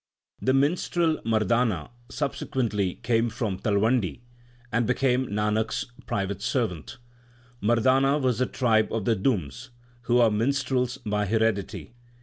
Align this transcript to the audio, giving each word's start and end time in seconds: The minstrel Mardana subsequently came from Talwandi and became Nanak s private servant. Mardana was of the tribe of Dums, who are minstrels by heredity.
The 0.41 0.53
minstrel 0.55 1.21
Mardana 1.23 1.91
subsequently 2.09 2.95
came 2.95 3.29
from 3.29 3.59
Talwandi 3.59 4.21
and 4.71 4.87
became 4.87 5.27
Nanak 5.27 5.67
s 5.67 5.85
private 6.07 6.41
servant. 6.41 6.97
Mardana 7.61 8.19
was 8.19 8.41
of 8.41 8.47
the 8.47 8.51
tribe 8.57 8.91
of 8.91 9.03
Dums, 9.21 9.69
who 10.09 10.17
are 10.17 10.31
minstrels 10.31 10.97
by 11.05 11.27
heredity. 11.27 11.93